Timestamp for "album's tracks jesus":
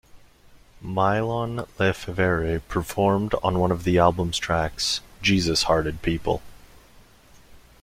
3.99-5.61